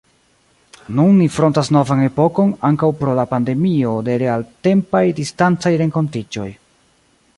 Nun 0.99 1.11
ni 1.17 1.27
frontas 1.33 1.69
novan 1.75 2.01
epokon, 2.05 2.49
ankaŭ 2.69 2.89
pro 3.01 3.13
la 3.19 3.27
pandemio, 3.35 3.93
de 4.09 4.17
realtempaj, 4.25 5.03
distancaj 5.21 5.75
renkontiĝoj. 5.83 6.49